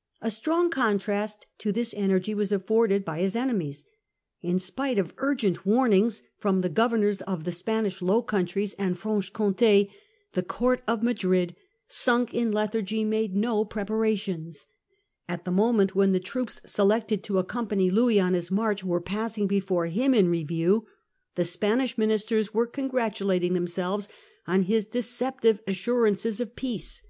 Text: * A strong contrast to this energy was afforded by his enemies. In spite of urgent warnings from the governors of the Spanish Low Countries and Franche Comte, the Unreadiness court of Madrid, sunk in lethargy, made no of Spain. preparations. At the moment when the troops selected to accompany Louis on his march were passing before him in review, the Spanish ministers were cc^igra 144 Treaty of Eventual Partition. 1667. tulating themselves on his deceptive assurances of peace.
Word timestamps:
* 0.00 0.10
A 0.20 0.32
strong 0.32 0.68
contrast 0.68 1.46
to 1.58 1.70
this 1.70 1.94
energy 1.96 2.34
was 2.34 2.50
afforded 2.50 3.04
by 3.04 3.20
his 3.20 3.36
enemies. 3.36 3.84
In 4.42 4.58
spite 4.58 4.98
of 4.98 5.14
urgent 5.18 5.64
warnings 5.64 6.24
from 6.38 6.60
the 6.62 6.68
governors 6.68 7.20
of 7.22 7.44
the 7.44 7.52
Spanish 7.52 8.02
Low 8.02 8.20
Countries 8.20 8.74
and 8.80 8.98
Franche 8.98 9.30
Comte, 9.32 9.58
the 9.60 9.88
Unreadiness 10.34 10.46
court 10.48 10.82
of 10.88 11.04
Madrid, 11.04 11.54
sunk 11.86 12.34
in 12.34 12.50
lethargy, 12.50 13.04
made 13.04 13.36
no 13.36 13.60
of 13.60 13.66
Spain. 13.66 13.68
preparations. 13.70 14.66
At 15.28 15.44
the 15.44 15.52
moment 15.52 15.94
when 15.94 16.10
the 16.10 16.18
troops 16.18 16.60
selected 16.66 17.22
to 17.22 17.38
accompany 17.38 17.90
Louis 17.92 18.18
on 18.18 18.34
his 18.34 18.50
march 18.50 18.82
were 18.82 19.00
passing 19.00 19.46
before 19.46 19.86
him 19.86 20.12
in 20.14 20.26
review, 20.28 20.88
the 21.36 21.44
Spanish 21.44 21.96
ministers 21.96 22.52
were 22.52 22.66
cc^igra 22.66 22.90
144 22.90 22.90
Treaty 22.90 22.90
of 22.90 23.06
Eventual 23.06 23.22
Partition. 23.22 23.22
1667. 23.22 23.24
tulating 23.24 23.54
themselves 23.54 24.08
on 24.48 24.62
his 24.64 24.84
deceptive 24.86 25.60
assurances 25.68 26.40
of 26.40 26.56
peace. 26.56 27.02